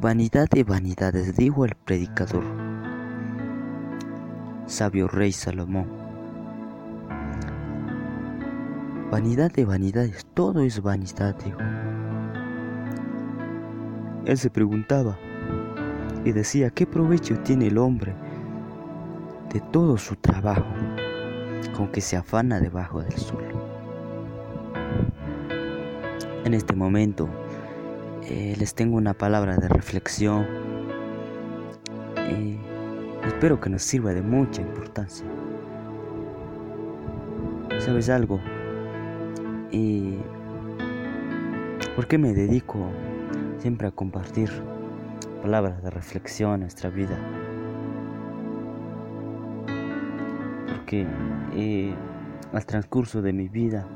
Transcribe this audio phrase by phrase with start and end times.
[0.00, 2.44] Vanidad de vanidades, dijo el predicador,
[4.66, 5.88] sabio rey Salomón.
[9.10, 11.58] Vanidad de vanidades, todo es vanidad, dijo.
[14.24, 15.18] Él se preguntaba
[16.24, 18.14] y decía, ¿qué provecho tiene el hombre
[19.52, 20.72] de todo su trabajo
[21.76, 23.42] con que se afana debajo del sol?
[26.44, 27.28] En este momento
[28.30, 30.46] eh, les tengo una palabra de reflexión
[32.30, 32.58] y
[33.26, 35.26] espero que nos sirva de mucha importancia.
[37.78, 38.38] ¿Sabes algo?
[39.70, 40.16] ¿Y
[41.96, 42.90] por qué me dedico
[43.60, 44.50] siempre a compartir
[45.40, 47.16] palabras de reflexión en nuestra vida?
[50.66, 51.06] Porque
[51.54, 51.94] eh,
[52.52, 53.86] al transcurso de mi vida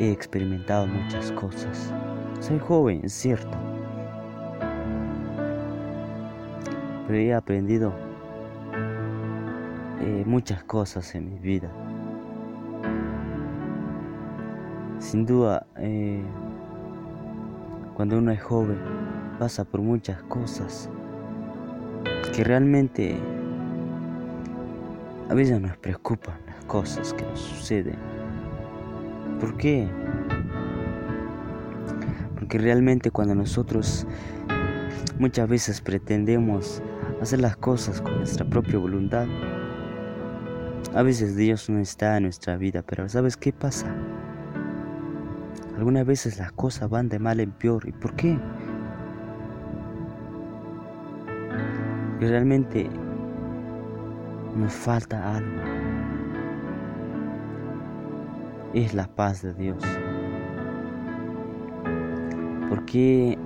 [0.00, 1.92] he experimentado muchas cosas.
[2.40, 3.56] Soy joven, es cierto.
[7.06, 7.92] Pero he aprendido
[10.00, 11.70] eh, muchas cosas en mi vida.
[14.98, 16.22] Sin duda, eh,
[17.94, 18.78] cuando uno es joven,
[19.38, 20.90] pasa por muchas cosas
[22.34, 23.16] que realmente
[25.28, 27.96] a veces nos preocupan las cosas que nos suceden.
[29.40, 29.88] ¿Por qué?
[32.44, 34.06] Porque realmente cuando nosotros
[35.18, 36.82] muchas veces pretendemos
[37.22, 39.26] hacer las cosas con nuestra propia voluntad,
[40.94, 43.86] a veces Dios no está en nuestra vida, pero ¿sabes qué pasa?
[45.78, 47.88] Algunas veces las cosas van de mal en peor.
[47.88, 48.38] ¿Y por qué?
[52.20, 52.90] Realmente
[54.54, 55.62] nos falta algo.
[58.74, 59.82] Es la paz de Dios.
[62.84, 63.38] Porque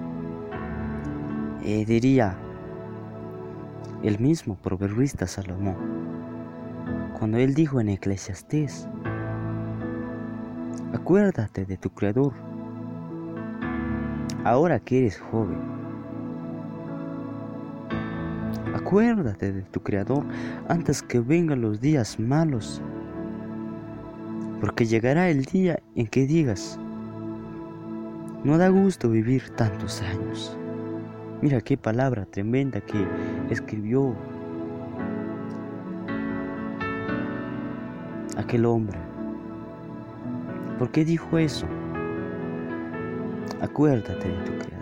[1.62, 2.36] eh, diría
[4.02, 5.76] el mismo proverbista Salomón,
[7.16, 8.88] cuando él dijo en Eclesiastés,
[10.92, 12.32] Acuérdate de tu Creador.
[14.42, 15.60] Ahora que eres joven.
[18.74, 20.24] Acuérdate de tu Creador
[20.68, 22.82] antes que vengan los días malos.
[24.60, 26.80] Porque llegará el día en que digas,
[28.44, 30.56] no da gusto vivir tantos años.
[31.42, 33.06] Mira qué palabra tremenda que
[33.50, 34.14] escribió
[38.36, 38.98] aquel hombre.
[40.78, 41.66] ¿Por qué dijo eso?
[43.60, 44.78] Acuérdate de tu Creador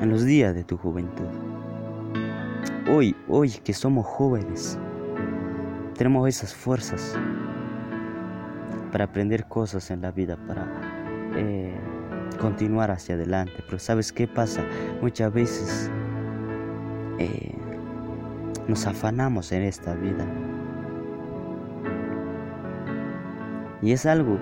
[0.00, 1.26] en los días de tu juventud.
[2.90, 4.78] Hoy, hoy que somos jóvenes,
[5.96, 7.16] tenemos esas fuerzas
[8.92, 10.66] para aprender cosas en la vida, para
[11.36, 11.74] eh,
[12.38, 13.62] continuar hacia adelante.
[13.66, 14.64] Pero ¿sabes qué pasa?
[15.02, 15.90] Muchas veces
[17.18, 17.54] eh,
[18.66, 20.26] nos afanamos en esta vida.
[23.82, 24.38] Y es algo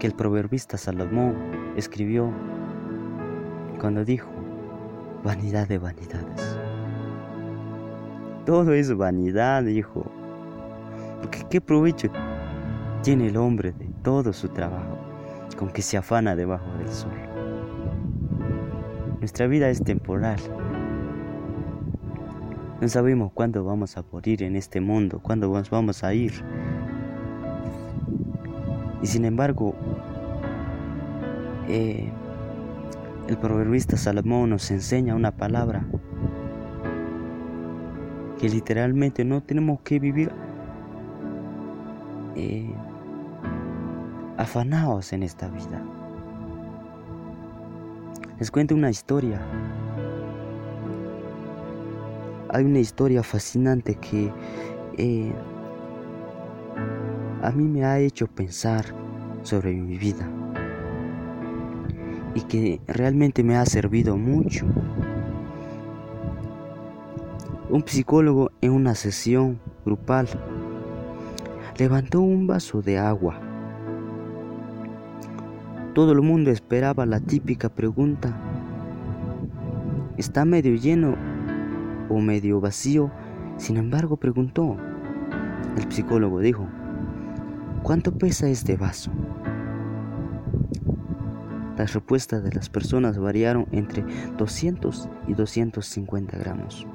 [0.00, 1.36] que el proverbista Salomón
[1.76, 2.32] escribió
[3.78, 4.30] cuando dijo,
[5.22, 6.58] vanidad de vanidades.
[8.46, 10.10] Todo es vanidad, dijo.
[11.20, 12.08] Porque qué provecho
[13.02, 14.99] tiene el hombre de todo su trabajo
[15.60, 17.12] con que se afana debajo del sol.
[19.18, 20.40] Nuestra vida es temporal.
[22.80, 26.32] No sabemos cuándo vamos a morir en este mundo, cuándo nos vamos a ir.
[29.02, 29.74] Y sin embargo,
[31.68, 32.10] eh,
[33.28, 35.84] el proverbista Salomón nos enseña una palabra
[38.40, 40.32] que literalmente no tenemos que vivir
[42.34, 42.74] eh,
[44.40, 45.82] afanados en esta vida.
[48.38, 49.38] Les cuento una historia.
[52.48, 54.32] Hay una historia fascinante que
[54.96, 55.32] eh,
[57.42, 58.86] a mí me ha hecho pensar
[59.42, 60.26] sobre mi vida
[62.34, 64.64] y que realmente me ha servido mucho.
[67.68, 70.28] Un psicólogo en una sesión grupal
[71.76, 73.49] levantó un vaso de agua.
[75.94, 78.36] Todo el mundo esperaba la típica pregunta.
[80.16, 81.16] ¿Está medio lleno
[82.08, 83.10] o medio vacío?
[83.56, 84.76] Sin embargo, preguntó.
[85.76, 86.68] El psicólogo dijo,
[87.82, 89.10] ¿Cuánto pesa este vaso?
[91.76, 94.04] Las respuestas de las personas variaron entre
[94.36, 96.86] 200 y 250 gramos.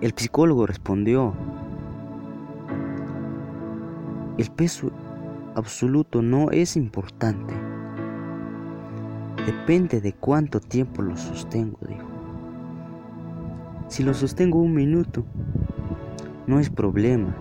[0.00, 1.34] El psicólogo respondió,
[4.38, 4.90] el peso
[5.54, 7.54] absoluto no es importante.
[9.46, 12.06] Depende de cuánto tiempo lo sostengo, dijo.
[13.88, 15.24] Si lo sostengo un minuto,
[16.46, 17.34] no es problema.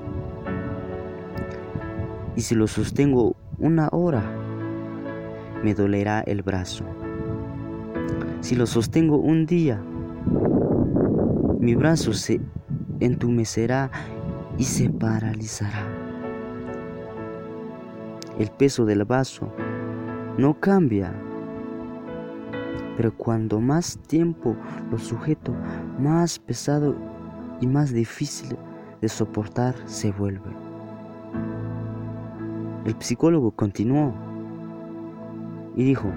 [2.35, 4.23] Y si lo sostengo una hora,
[5.63, 6.85] me dolerá el brazo.
[8.39, 9.81] Si lo sostengo un día,
[11.59, 12.41] mi brazo se
[12.99, 13.91] entumecerá
[14.57, 15.90] y se paralizará.
[18.41, 19.53] El peso del vaso
[20.39, 21.13] no cambia,
[22.97, 24.55] pero cuando más tiempo
[24.89, 25.53] lo sujeto,
[25.99, 26.95] más pesado
[27.59, 28.57] y más difícil
[28.99, 30.49] de soportar se vuelve.
[32.85, 34.11] El psicólogo continuó
[35.75, 36.11] y dijo,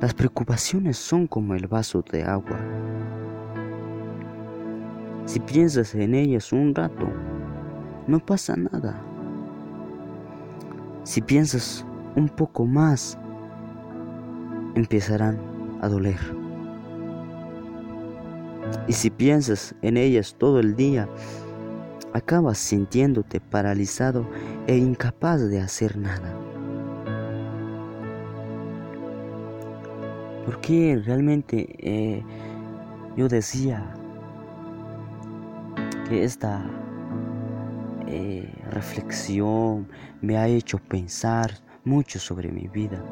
[0.00, 2.58] las preocupaciones son como el vaso de agua.
[5.26, 7.06] Si piensas en ellas un rato,
[8.08, 9.13] no pasa nada.
[11.04, 11.84] Si piensas
[12.16, 13.18] un poco más,
[14.74, 15.38] empezarán
[15.82, 16.18] a doler.
[18.88, 21.06] Y si piensas en ellas todo el día,
[22.14, 24.26] acabas sintiéndote paralizado
[24.66, 26.32] e incapaz de hacer nada.
[30.46, 32.22] Porque realmente eh,
[33.14, 33.94] yo decía
[36.08, 36.64] que esta
[38.16, 39.88] eh, reflexión
[40.20, 41.50] me ha hecho pensar
[41.84, 43.02] mucho sobre mi vida.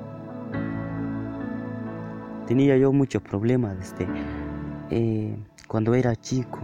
[2.46, 4.06] Tenía yo muchos problemas desde
[4.90, 6.60] eh, cuando era chico.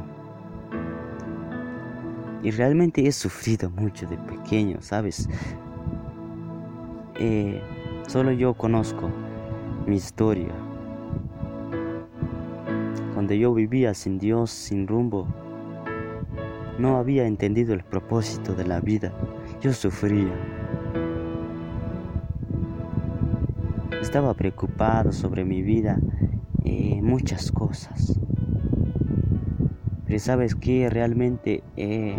[2.44, 5.28] Y realmente he sufrido mucho de pequeño, ¿sabes?
[8.06, 9.10] solo yo conozco
[9.84, 10.54] mi historia.
[13.14, 15.26] Cuando yo vivía sin Dios, sin rumbo,
[16.78, 19.12] no había entendido el propósito de la vida.
[19.60, 20.32] Yo sufría.
[24.00, 25.98] Estaba preocupado sobre mi vida
[26.64, 28.18] y muchas cosas.
[30.06, 32.16] Pero sabes que realmente eh,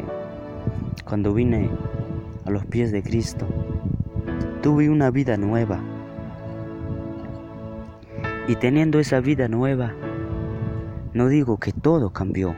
[1.05, 1.71] cuando vine
[2.45, 3.47] a los pies de Cristo,
[4.61, 5.79] tuve una vida nueva.
[8.47, 9.93] Y teniendo esa vida nueva,
[11.13, 12.55] no digo que todo cambió.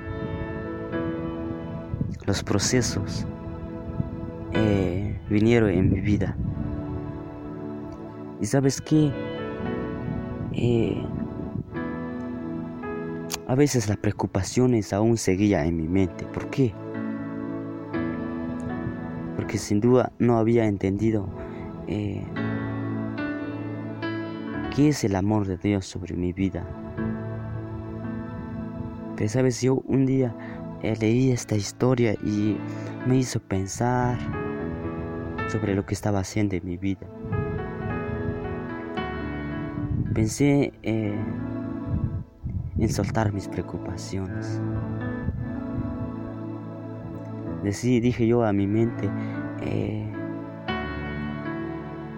[2.32, 3.28] Los procesos
[4.54, 6.38] eh, vinieron en mi vida.
[8.40, 9.12] Y sabes qué?
[10.54, 11.06] Eh,
[13.48, 16.26] a veces las preocupaciones aún seguían en mi mente.
[16.28, 16.74] ¿Por qué?
[19.36, 21.28] Porque sin duda no había entendido
[21.88, 22.24] eh,
[24.74, 26.66] ¿Qué es el amor de Dios sobre mi vida?
[29.18, 30.34] Pero sabes, yo un día
[30.84, 32.58] leí esta historia y
[33.08, 34.18] me hizo pensar
[35.48, 37.08] sobre lo que estaba haciendo en mi vida.
[40.14, 41.16] Pensé eh,
[42.78, 44.62] en soltar mis preocupaciones.
[47.64, 49.10] Decí, dije yo a mi mente,
[49.62, 50.12] eh,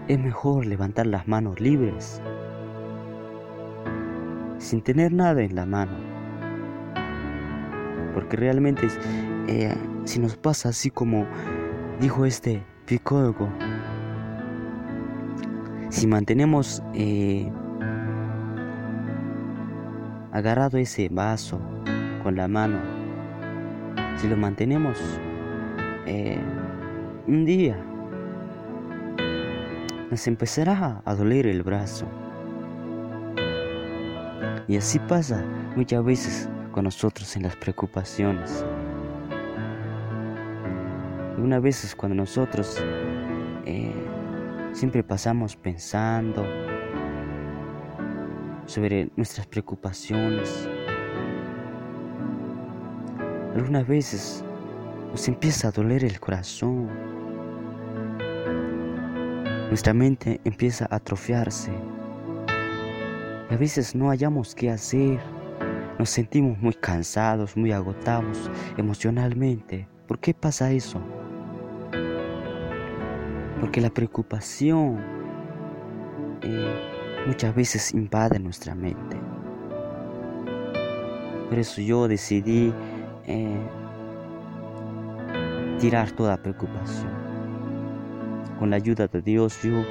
[0.07, 2.21] es mejor levantar las manos libres
[4.57, 6.12] sin tener nada en la mano.
[8.13, 8.88] Porque realmente
[9.48, 9.75] eh,
[10.06, 11.25] si nos pasa así como
[12.00, 13.50] dijo este psicólogo,
[15.89, 17.52] si mantenemos eh,
[20.31, 21.59] agarrado ese vaso
[22.23, 22.80] con la mano,
[24.18, 24.97] si lo mantenemos
[26.06, 26.40] eh,
[27.28, 27.78] un día,
[30.09, 32.06] nos empezará a doler el brazo.
[34.68, 35.44] Y así pasa
[35.76, 38.65] muchas veces con nosotros en las preocupaciones.
[41.37, 42.83] Una vez cuando nosotros
[43.65, 43.94] eh,
[44.73, 46.45] siempre pasamos pensando
[48.65, 50.68] sobre nuestras preocupaciones,
[53.56, 54.44] algunas veces
[55.11, 56.89] nos empieza a doler el corazón,
[59.69, 61.71] nuestra mente empieza a atrofiarse
[63.53, 65.19] a veces no hallamos qué hacer.
[66.00, 69.88] Nos sentimos muy cansados, muy agotados emocionalmente.
[70.07, 71.00] ¿Por qué pasa eso?
[73.59, 75.00] Porque la preocupación
[76.42, 79.18] eh, muchas veces invade nuestra mente.
[81.50, 82.73] Por eso yo decidí
[83.26, 83.62] eh,
[85.80, 87.12] tirar toda preocupación.
[88.57, 89.83] Con la ayuda de Dios yo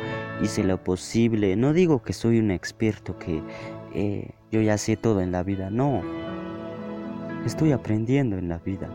[0.42, 1.54] hice lo posible.
[1.56, 3.42] No digo que soy un experto, que
[3.94, 5.70] eh, yo ya sé todo en la vida.
[5.70, 6.02] No.
[7.44, 8.88] Estoy aprendiendo en la vida.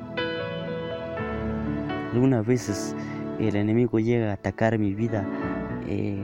[2.13, 2.95] Algunas veces
[3.39, 5.27] el enemigo llega a atacar mi vida
[5.87, 6.23] eh,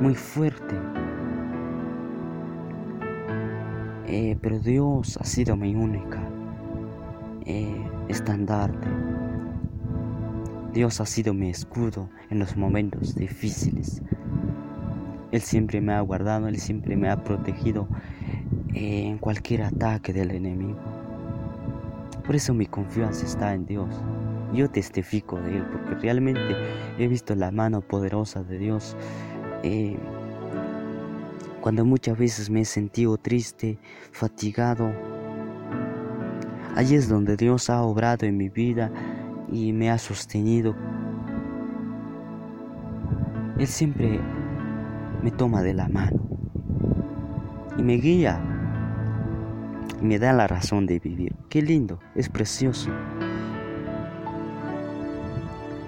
[0.00, 0.76] muy fuerte.
[4.06, 6.20] Eh, pero Dios ha sido mi única
[8.08, 8.88] estandarte.
[10.72, 14.02] Dios ha sido mi escudo en los momentos difíciles.
[15.32, 17.88] Él siempre me ha guardado, Él siempre me ha protegido
[18.74, 20.78] eh, en cualquier ataque del enemigo.
[22.24, 23.88] Por eso mi confianza está en Dios.
[24.52, 26.54] Yo testifico de Él porque realmente
[26.98, 28.94] he visto la mano poderosa de Dios.
[29.62, 29.96] Eh,
[31.62, 33.78] cuando muchas veces me he sentido triste,
[34.10, 34.92] fatigado,
[36.76, 38.90] allí es donde Dios ha obrado en mi vida
[39.50, 40.74] y me ha sostenido.
[43.58, 44.20] Él siempre
[45.22, 46.20] me toma de la mano
[47.78, 48.40] y me guía
[50.00, 51.34] y me da la razón de vivir.
[51.48, 52.90] Qué lindo, es precioso.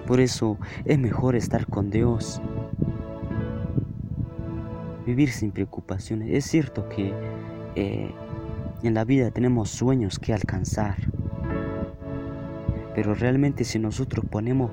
[0.07, 2.41] Por eso es mejor estar con Dios.
[5.05, 6.29] Vivir sin preocupaciones.
[6.31, 7.13] Es cierto que
[7.75, 8.11] eh,
[8.83, 10.95] en la vida tenemos sueños que alcanzar.
[12.93, 14.71] Pero realmente si nosotros ponemos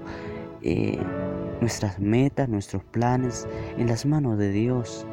[0.62, 1.02] eh,
[1.62, 3.46] nuestras metas, nuestros planes
[3.78, 5.06] en las manos de Dios,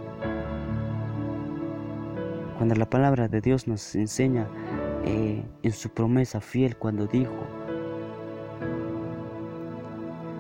[2.58, 4.48] cuando la palabra de Dios nos enseña
[5.06, 7.36] eh, en su promesa fiel cuando dijo,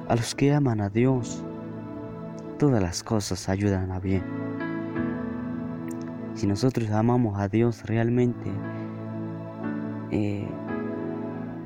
[0.07, 1.43] a los que aman a Dios,
[2.57, 4.23] todas las cosas ayudan a bien.
[6.33, 8.49] Si nosotros amamos a Dios realmente,
[10.09, 10.47] eh,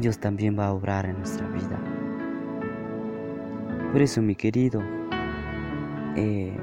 [0.01, 1.92] Dios también va a obrar en nuestra vida.
[3.93, 4.81] Por eso, mi querido,
[6.15, 6.57] eh,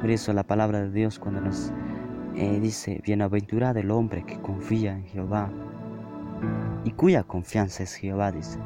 [0.00, 1.74] por eso la palabra de Dios cuando nos
[2.36, 5.50] eh, dice, bienaventurado el hombre que confía en Jehová
[6.84, 8.58] y cuya confianza es Jehová, dice.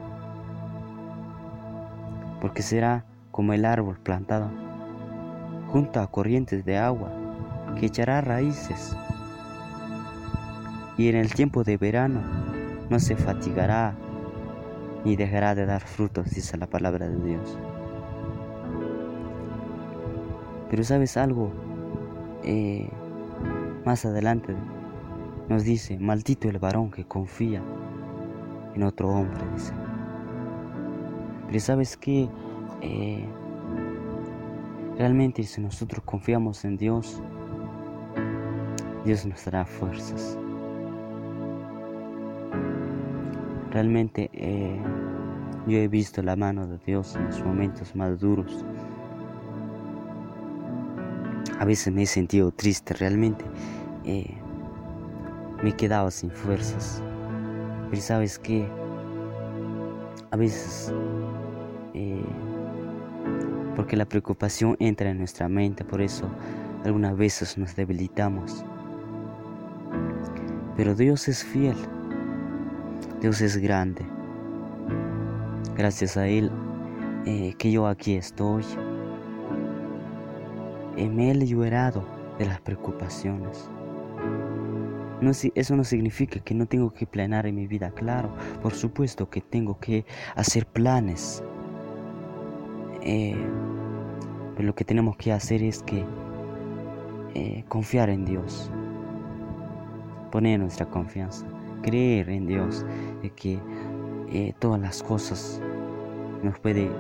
[2.41, 4.49] Porque será como el árbol plantado
[5.73, 7.11] junto a corrientes de agua,
[7.81, 8.97] que echará raíces,
[10.97, 12.21] y en el tiempo de verano
[12.91, 13.97] no se fatigará
[15.05, 17.59] ni dejará de dar frutos, dice la palabra de Dios.
[20.71, 21.53] Pero sabes algo,
[22.43, 22.89] eh,
[23.85, 24.55] más adelante
[25.49, 27.63] nos dice, maldito el varón que confía
[28.75, 29.73] en otro hombre, dice.
[31.47, 32.29] Pero sabes que
[32.81, 33.25] eh,
[34.99, 37.23] realmente si nosotros confiamos en Dios,
[39.05, 40.39] Dios nos dará fuerzas.
[43.75, 44.81] Realmente eh,
[45.67, 48.65] yo he visto la mano de Dios en los momentos más duros.
[51.59, 53.45] A veces me he sentido triste, realmente
[54.05, 54.33] eh,
[55.61, 57.03] me he quedado sin fuerzas.
[57.91, 58.65] Pero sabes que
[60.31, 60.93] a veces
[61.95, 62.25] eh,
[63.75, 66.29] porque la preocupación entra en nuestra mente, por eso
[66.85, 68.65] algunas veces nos debilitamos.
[70.77, 71.77] Pero Dios es fiel,
[73.25, 74.05] Dios es grande.
[75.79, 76.51] Gracias a Él
[77.25, 78.63] eh, que yo aquí estoy.
[80.95, 82.05] Me he liberado
[82.39, 83.71] de las preocupaciones.
[85.23, 88.29] No, eso no significa que no tengo que planear en mi vida, claro,
[88.61, 90.05] por supuesto que tengo que
[90.37, 91.43] hacer planes.
[93.01, 93.43] Eh,
[94.55, 96.05] pero lo que tenemos que hacer es que
[97.33, 98.71] eh, confiar en Dios,
[100.31, 101.47] poner nuestra confianza,
[101.85, 102.85] creer en Dios,
[103.23, 103.59] de que
[104.33, 105.61] eh, todas las cosas
[106.43, 106.91] nos puede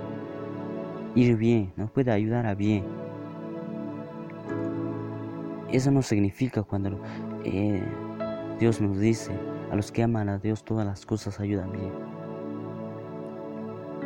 [1.14, 2.84] ir bien, nos puede ayudar a bien.
[5.70, 7.00] Eso no significa cuando
[8.60, 9.32] Dios nos dice,
[9.72, 11.90] a los que aman a Dios todas las cosas ayudan bien.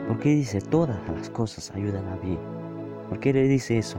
[0.06, 2.38] ¿Por qué dice todas las cosas ayudan a bien?
[3.10, 3.98] ¿Por qué le dice eso?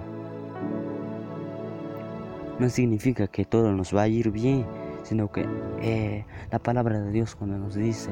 [2.58, 4.66] No significa que todo nos va a ir bien,
[5.10, 5.44] sino que
[5.82, 8.12] eh, la palabra de Dios cuando nos dice,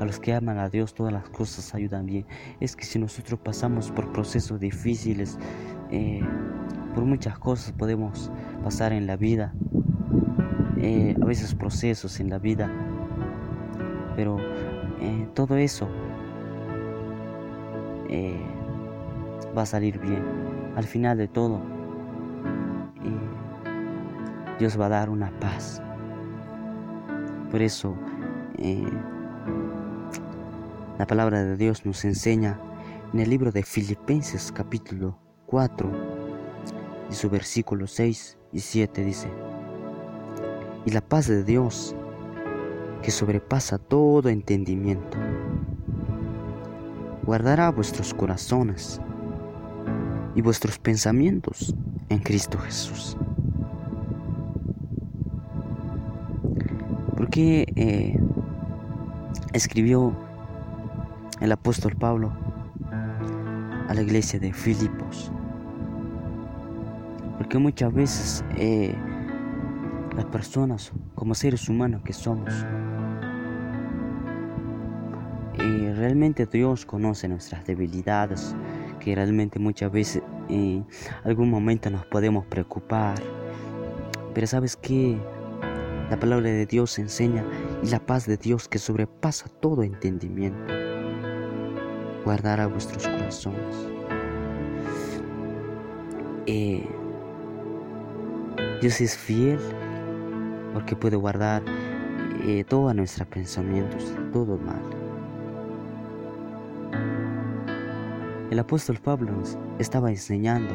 [0.00, 2.26] a los que aman a Dios todas las cosas ayudan bien,
[2.58, 5.38] es que si nosotros pasamos por procesos difíciles,
[5.92, 6.20] eh,
[6.92, 8.32] por muchas cosas podemos
[8.64, 9.54] pasar en la vida,
[10.78, 12.68] eh, a veces procesos en la vida,
[14.16, 14.38] pero
[15.34, 15.88] todo eso
[19.56, 20.24] va a salir bien.
[20.74, 21.60] Al final de todo,
[24.58, 25.80] Dios va a dar una paz.
[27.50, 27.96] Por eso,
[30.98, 32.60] la palabra de Dios nos enseña
[33.14, 35.90] en el libro de Filipenses capítulo 4
[37.10, 39.28] y su versículo 6 y 7 dice,
[40.84, 41.96] y la paz de Dios,
[43.02, 45.16] que sobrepasa todo entendimiento,
[47.24, 49.00] guardará vuestros corazones
[50.34, 51.74] y vuestros pensamientos
[52.10, 53.16] en Cristo Jesús.
[57.28, 58.18] ¿Por qué eh,
[59.52, 60.16] escribió
[61.42, 62.32] el apóstol Pablo
[63.86, 65.30] a la iglesia de Filipos?
[67.36, 68.94] Porque muchas veces eh,
[70.16, 72.50] las personas, como seres humanos que somos,
[75.58, 78.56] eh, realmente Dios conoce nuestras debilidades,
[79.00, 80.86] que realmente muchas veces en
[81.24, 83.20] algún momento nos podemos preocupar.
[84.32, 85.20] Pero sabes que
[86.10, 87.44] la palabra de Dios enseña
[87.82, 90.72] y la paz de Dios que sobrepasa todo entendimiento
[92.24, 93.88] guardará vuestros corazones.
[96.46, 96.86] Eh,
[98.80, 99.58] Dios es fiel
[100.72, 101.62] porque puede guardar
[102.42, 104.82] eh, todos nuestros pensamientos, todo mal.
[108.50, 109.32] El apóstol Pablo
[109.78, 110.74] estaba enseñando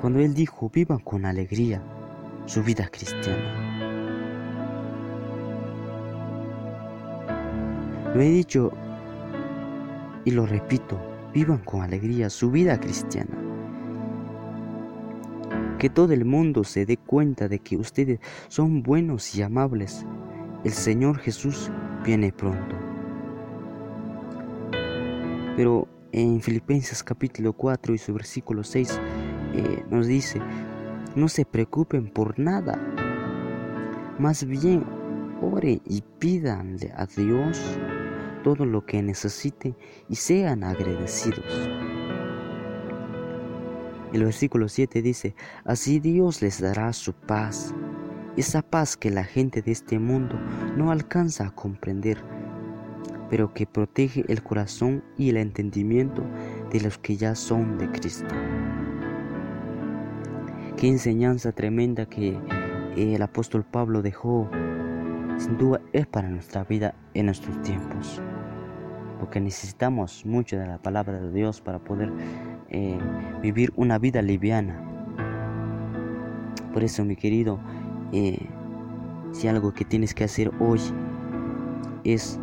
[0.00, 1.80] cuando él dijo, vivan con alegría
[2.46, 3.64] su vida cristiana.
[8.14, 8.70] Lo he dicho
[10.24, 11.00] y lo repito,
[11.32, 13.36] vivan con alegría su vida cristiana.
[15.78, 20.06] Que todo el mundo se dé cuenta de que ustedes son buenos y amables.
[20.64, 21.70] El Señor Jesús
[22.04, 22.76] viene pronto.
[25.56, 29.00] Pero en Filipenses capítulo 4 y su versículo 6
[29.54, 30.40] eh, nos dice,
[31.14, 32.78] no se preocupen por nada,
[34.18, 34.84] más bien
[35.40, 37.60] oren y pídanle a Dios
[38.42, 39.76] todo lo que necesiten
[40.08, 41.70] y sean agradecidos.
[44.12, 47.74] El versículo 7 dice, así Dios les dará su paz,
[48.36, 50.38] esa paz que la gente de este mundo
[50.76, 52.18] no alcanza a comprender
[53.30, 56.22] pero que protege el corazón y el entendimiento
[56.70, 58.32] de los que ya son de Cristo.
[60.76, 62.36] Qué enseñanza tremenda que
[62.96, 64.50] el apóstol Pablo dejó,
[65.38, 68.20] sin duda es para nuestra vida en nuestros tiempos,
[69.20, 72.12] porque necesitamos mucho de la palabra de Dios para poder
[72.70, 72.98] eh,
[73.40, 74.80] vivir una vida liviana.
[76.72, 77.60] Por eso, mi querido,
[78.12, 78.44] eh,
[79.30, 80.80] si algo que tienes que hacer hoy
[82.02, 82.40] es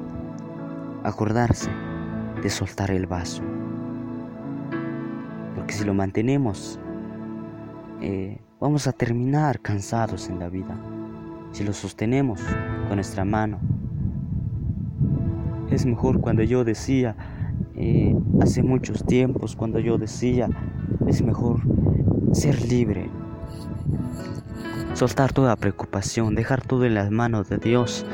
[1.04, 1.70] acordarse
[2.42, 3.44] de soltar el vaso.
[5.56, 6.80] Porque si lo mantenemos,
[8.02, 10.78] eh, vamos a terminar cansados en la vida.
[11.52, 12.42] Si lo sostenemos
[12.88, 13.60] con nuestra mano,
[15.70, 17.16] es mejor cuando yo decía,
[17.76, 20.50] eh, hace muchos tiempos, cuando yo decía,
[21.08, 21.62] es mejor
[22.34, 23.10] ser libre,
[24.94, 28.06] soltar toda preocupación, dejar todo en las manos de Dios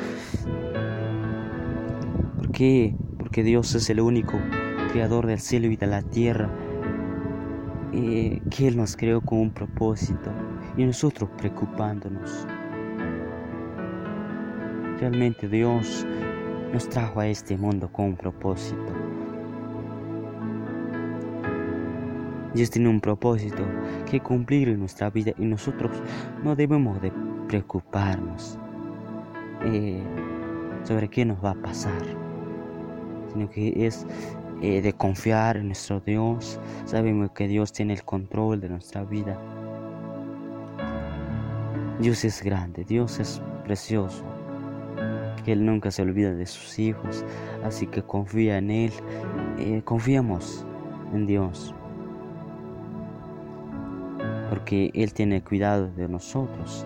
[2.58, 2.96] qué?
[3.20, 4.40] Porque Dios es el único
[4.92, 6.50] creador del cielo y de la tierra.
[7.94, 10.32] Eh, que Él nos creó con un propósito
[10.76, 12.46] y nosotros preocupándonos.
[15.00, 16.06] Realmente Dios
[16.74, 18.94] nos trajo a este mundo con un propósito.
[22.54, 23.64] Dios tiene un propósito
[24.10, 25.92] que cumplir en nuestra vida y nosotros
[26.44, 27.12] no debemos de
[27.48, 28.58] preocuparnos
[29.64, 30.02] eh,
[30.84, 32.28] sobre qué nos va a pasar
[33.38, 34.06] sino que es
[34.62, 36.60] eh, de confiar en nuestro Dios.
[36.86, 39.40] Sabemos que Dios tiene el control de nuestra vida.
[42.00, 44.24] Dios es grande, Dios es precioso.
[45.46, 47.24] Él nunca se olvida de sus hijos,
[47.64, 48.92] así que confía en Él.
[49.60, 50.66] Eh, confiamos
[51.14, 51.74] en Dios.
[54.50, 56.86] Porque Él tiene cuidado de nosotros.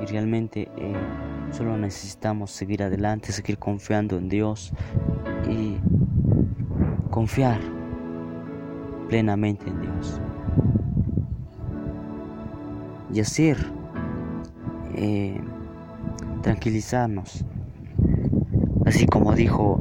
[0.00, 0.94] Y realmente eh,
[1.54, 4.72] Solo necesitamos seguir adelante, seguir confiando en Dios
[5.48, 5.76] y
[7.14, 7.60] confiar
[9.08, 10.20] plenamente en Dios.
[13.12, 13.56] Y hacer
[14.96, 15.40] eh,
[16.42, 17.44] tranquilizarnos,
[18.84, 19.80] así como dijo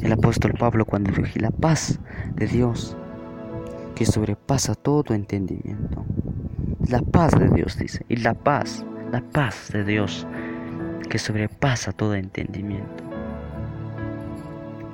[0.00, 1.98] el apóstol Pablo cuando dijo, la paz
[2.36, 2.96] de Dios
[3.96, 6.04] que sobrepasa todo entendimiento.
[6.88, 10.24] La paz de Dios dice, y la paz la paz de Dios
[11.10, 13.07] que sobrepasa todo entendimiento.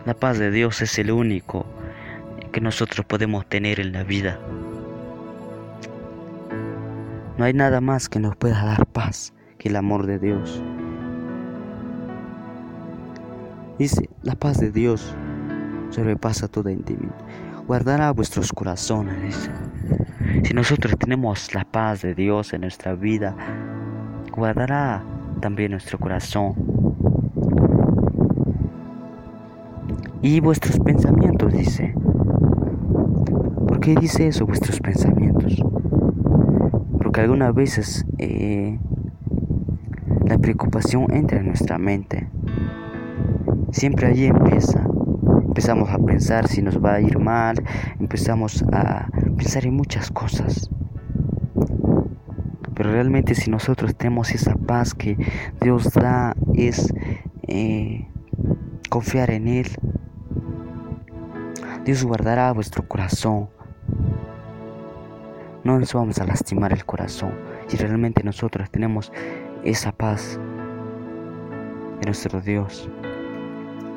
[0.06, 1.64] La paz de Dios es el único
[2.52, 4.38] que nosotros podemos tener en la vida.
[7.38, 10.62] No hay nada más que nos pueda dar paz que el amor de Dios.
[13.78, 15.14] Dice, la paz de Dios
[15.88, 17.24] sobrepasa todo entendimiento.
[17.66, 19.50] Guardará vuestros corazones.
[20.42, 23.34] Si nosotros tenemos la paz de Dios en nuestra vida,
[24.30, 25.02] guardará
[25.40, 26.83] también nuestro corazón.
[30.26, 31.94] Y vuestros pensamientos, dice.
[33.68, 35.62] ¿Por qué dice eso, vuestros pensamientos?
[37.14, 38.78] porque algunas veces eh,
[40.24, 42.26] la preocupación entra en nuestra mente.
[43.70, 44.88] Siempre allí empieza.
[45.44, 47.62] Empezamos a pensar si nos va a ir mal,
[48.00, 50.70] empezamos a pensar en muchas cosas.
[52.74, 55.18] Pero realmente si nosotros tenemos esa paz que
[55.60, 56.92] Dios da, es
[57.46, 58.08] eh,
[58.88, 59.68] confiar en Él.
[61.84, 63.50] Dios guardará vuestro corazón.
[65.64, 67.32] No nos vamos a lastimar el corazón
[67.66, 69.12] si realmente nosotros tenemos
[69.64, 70.40] esa paz
[72.00, 72.88] de nuestro Dios.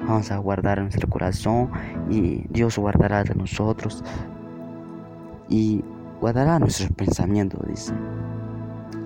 [0.06, 1.72] Vamos a guardar nuestro corazón
[2.10, 4.04] y Dios guardará de nosotros
[5.48, 5.82] y
[6.20, 7.94] guardará nuestros pensamientos, dice.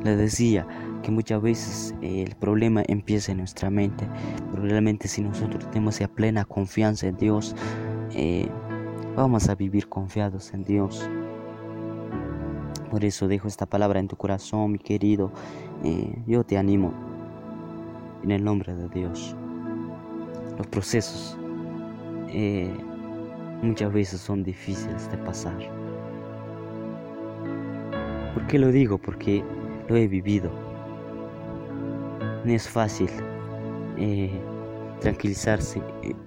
[0.04, 0.66] Le decía
[1.04, 4.08] que muchas veces el problema empieza en nuestra mente,
[4.50, 7.56] pero realmente si nosotros tenemos esa plena confianza en Dios,
[8.14, 8.50] eh,
[9.16, 11.10] vamos a vivir confiados en Dios.
[12.90, 15.32] Por eso dejo esta palabra en tu corazón, mi querido.
[15.84, 16.94] Eh, yo te animo
[18.24, 19.36] en el nombre de Dios.
[20.58, 21.38] Los procesos
[23.62, 25.58] muchas veces son difíciles de pasar.
[28.34, 28.98] ¿Por qué lo digo?
[28.98, 29.44] Porque
[29.88, 30.52] lo he vivido.
[32.44, 33.10] No es fácil
[33.98, 34.32] eh,
[35.00, 35.82] tranquilizarse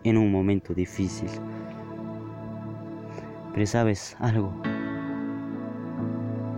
[0.05, 1.29] en un momento difícil.
[3.55, 4.53] Pero sabes algo,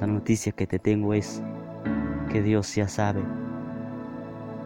[0.00, 1.42] la noticia que te tengo es
[2.30, 3.22] que Dios ya sabe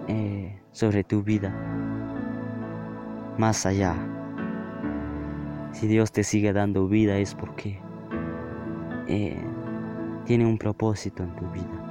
[0.06, 1.52] eh, sobre tu vida
[3.36, 3.96] más allá.
[5.72, 7.80] Si Dios te sigue dando vida es porque
[9.08, 9.42] eh,
[10.24, 11.90] tiene un propósito en tu vida.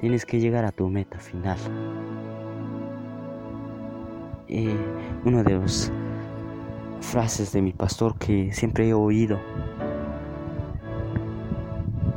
[0.00, 1.58] Tienes que llegar a tu meta final.
[4.48, 4.76] Eh,
[5.24, 5.90] una de las
[7.04, 9.38] frases de mi pastor que siempre he oído.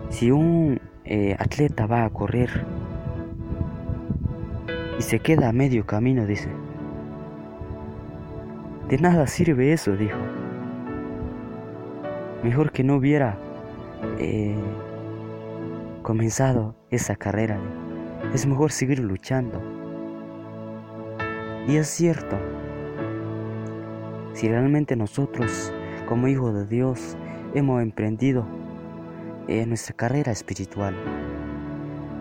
[0.10, 2.50] Si un eh, atleta va a correr
[4.98, 6.50] y se queda a medio camino, dice,
[8.90, 10.18] de nada sirve eso, dijo.
[12.44, 13.38] Mejor que no hubiera
[14.18, 14.56] eh,
[16.02, 17.60] comenzado esa carrera,
[18.34, 19.62] es mejor seguir luchando.
[21.68, 22.38] Y es cierto,
[24.38, 25.74] si realmente nosotros,
[26.08, 27.18] como hijos de Dios,
[27.56, 28.48] hemos emprendido
[29.48, 30.96] en nuestra carrera espiritual,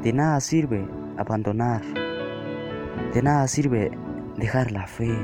[0.03, 1.83] de nada sirve abandonar,
[3.13, 3.91] de nada sirve
[4.39, 5.15] dejar la fe.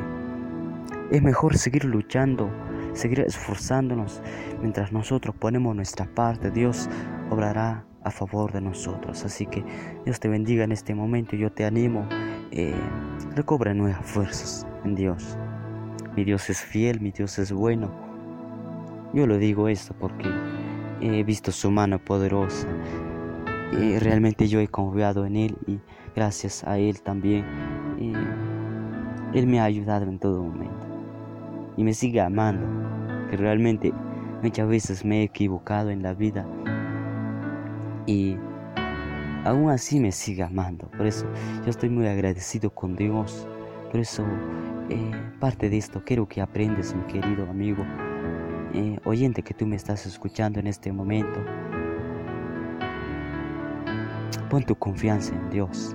[1.11, 2.51] Es mejor seguir luchando,
[2.93, 4.23] seguir esforzándonos
[4.61, 6.51] mientras nosotros ponemos nuestra parte.
[6.51, 6.91] Dios
[7.31, 9.25] obrará a favor de nosotros.
[9.25, 9.65] Así que
[10.05, 11.37] Dios te bendiga en este momento.
[11.37, 12.07] Yo te animo.
[12.51, 12.75] Eh,
[13.35, 15.39] recobra nuevas fuerzas en Dios.
[16.17, 17.91] Mi Dios es fiel, mi Dios es bueno.
[19.15, 20.29] Yo lo digo esto porque
[21.01, 22.69] he visto su mano poderosa.
[23.73, 25.81] Y realmente yo he confiado en Él y
[26.15, 27.45] gracias a Él también.
[27.99, 28.13] Eh,
[29.35, 30.87] él me ha ayudado en todo momento.
[31.77, 32.67] Y me sigue amando.
[33.31, 33.93] Que realmente
[34.43, 36.47] muchas veces me he equivocado en la vida
[38.07, 38.37] y
[39.45, 40.91] aún así me sigue amando.
[40.91, 41.27] Por eso
[41.65, 43.47] yo estoy muy agradecido con Dios.
[43.93, 44.25] Por eso
[44.89, 47.85] eh, parte de esto quiero que aprendes, mi querido amigo,
[48.73, 51.45] eh, oyente que tú me estás escuchando en este momento.
[54.49, 55.95] Pon tu confianza en Dios.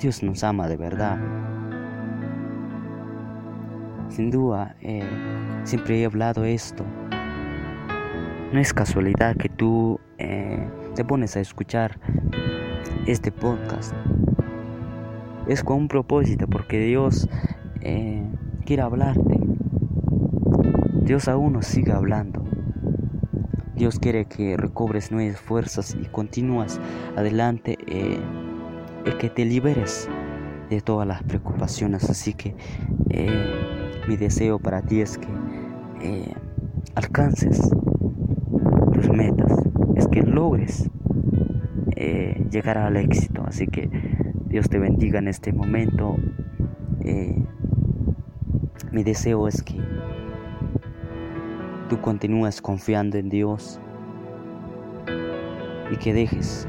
[0.00, 1.18] Dios nos ama de verdad.
[4.08, 5.06] Sin duda, eh,
[5.64, 6.82] siempre he hablado esto.
[8.54, 12.00] No es casualidad que tú te pones a escuchar
[13.06, 13.94] este podcast
[15.50, 17.28] es con un propósito porque Dios
[17.80, 18.24] eh,
[18.64, 19.40] quiere hablarte.
[21.02, 22.44] Dios aún nos sigue hablando.
[23.74, 26.80] Dios quiere que recobres nuevas fuerzas y continúas
[27.16, 28.20] adelante eh,
[29.04, 30.08] y que te liberes
[30.68, 32.08] de todas las preocupaciones.
[32.08, 32.54] Así que
[33.08, 33.54] eh,
[34.06, 35.26] mi deseo para ti es que
[36.94, 37.60] alcances
[38.92, 39.52] tus metas
[39.96, 40.88] es que logres
[42.50, 43.42] llegar al éxito.
[43.46, 43.90] Así que
[44.50, 46.16] Dios te bendiga en este momento.
[47.04, 47.40] Eh,
[48.90, 49.76] mi deseo es que
[51.88, 53.78] tú continúes confiando en Dios
[55.92, 56.66] y que dejes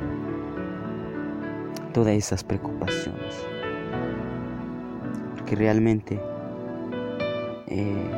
[1.92, 3.48] todas esas preocupaciones.
[5.38, 6.22] Porque realmente
[7.66, 8.12] eh,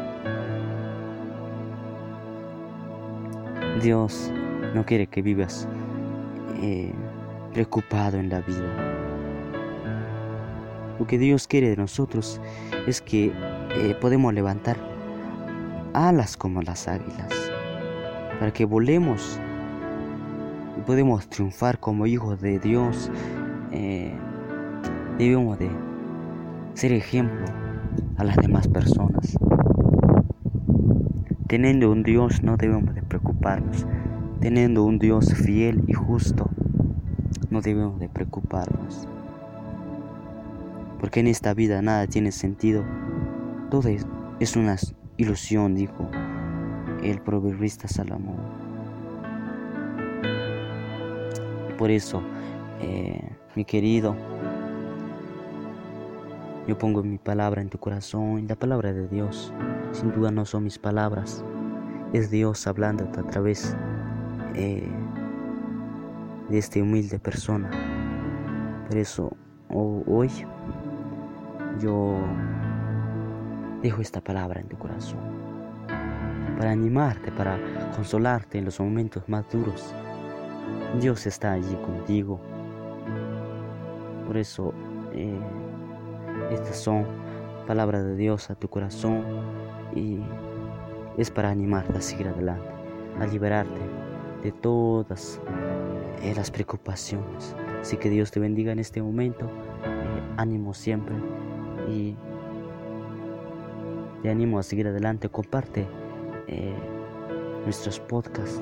[3.81, 4.29] Dios
[4.75, 5.69] no quiere que vivas
[6.61, 6.91] eh,
[7.53, 8.92] preocupado en la vida.
[10.99, 12.39] Lo que Dios quiere de nosotros
[12.87, 13.31] es que
[13.75, 14.77] eh, podemos levantar
[15.93, 17.29] alas como las águilas,
[18.39, 19.39] para que volemos
[20.83, 23.09] podemos triunfar como hijos de Dios,
[23.71, 24.13] eh,
[25.17, 25.69] debemos de
[26.73, 27.45] ser ejemplo
[28.17, 29.37] a las demás personas.
[31.47, 33.85] Teniendo un Dios no debemos de preocuparnos.
[34.39, 36.49] Teniendo un Dios fiel y justo,
[37.49, 39.07] no debemos de preocuparnos.
[41.03, 42.81] Porque en esta vida nada tiene sentido.
[43.69, 44.77] Todo es, una
[45.17, 46.09] ilusión, dijo
[47.03, 48.37] el proverbista Salomón.
[51.77, 52.23] Por eso,
[52.79, 53.19] eh,
[53.53, 54.15] mi querido,
[56.69, 59.53] yo pongo mi palabra en tu corazón, la palabra de Dios.
[59.91, 61.43] Sin duda no son mis palabras,
[62.13, 63.75] es Dios hablándote a través
[64.55, 64.87] eh,
[66.47, 67.69] de esta humilde persona.
[68.87, 69.35] Por eso,
[69.67, 70.29] hoy
[71.79, 72.17] yo
[73.81, 75.19] dejo esta palabra en tu corazón
[76.57, 77.59] para animarte, para
[77.95, 79.93] consolarte en los momentos más duros.
[80.99, 82.39] Dios está allí contigo.
[84.25, 84.73] Por eso,
[85.13, 85.37] eh,
[86.51, 87.05] estas son
[87.67, 89.23] palabras de Dios a tu corazón
[89.95, 90.19] y
[91.17, 92.69] es para animarte a seguir adelante,
[93.19, 93.81] a liberarte
[94.43, 95.41] de todas
[96.21, 97.55] eh, las preocupaciones.
[97.81, 101.15] Así que Dios te bendiga en este momento, eh, ánimo siempre
[101.89, 102.15] y
[104.21, 105.87] te animo a seguir adelante, comparte
[106.47, 106.73] eh,
[107.65, 108.61] nuestros podcasts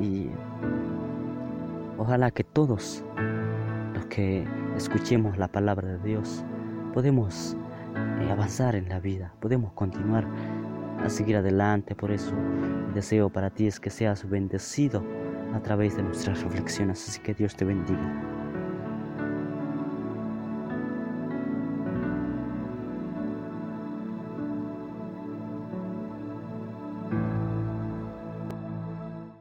[0.00, 0.30] y
[1.98, 3.04] ojalá que todos
[3.94, 4.44] los que
[4.76, 6.44] escuchemos la palabra de Dios
[6.92, 7.56] podemos
[8.20, 10.26] eh, avanzar en la vida, podemos continuar
[11.04, 11.94] a seguir adelante.
[11.94, 12.34] Por eso
[12.88, 15.02] el deseo para ti es que seas bendecido
[15.54, 17.08] a través de nuestras reflexiones.
[17.08, 18.41] Así que Dios te bendiga.